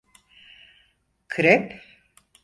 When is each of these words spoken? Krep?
Krep? 1.33 1.67